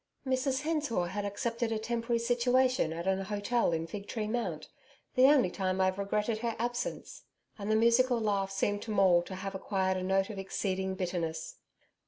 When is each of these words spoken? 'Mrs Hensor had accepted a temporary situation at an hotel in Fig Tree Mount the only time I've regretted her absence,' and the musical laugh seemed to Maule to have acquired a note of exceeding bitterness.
'Mrs 0.25 0.61
Hensor 0.63 1.05
had 1.09 1.25
accepted 1.25 1.71
a 1.71 1.77
temporary 1.77 2.17
situation 2.17 2.91
at 2.91 3.05
an 3.05 3.21
hotel 3.21 3.71
in 3.71 3.85
Fig 3.85 4.07
Tree 4.07 4.25
Mount 4.25 4.67
the 5.13 5.25
only 5.25 5.51
time 5.51 5.79
I've 5.79 5.99
regretted 5.99 6.39
her 6.39 6.55
absence,' 6.57 7.21
and 7.59 7.69
the 7.69 7.75
musical 7.75 8.19
laugh 8.19 8.49
seemed 8.49 8.81
to 8.81 8.91
Maule 8.91 9.21
to 9.21 9.35
have 9.35 9.53
acquired 9.53 9.97
a 9.97 10.03
note 10.03 10.31
of 10.31 10.39
exceeding 10.39 10.95
bitterness. 10.95 11.57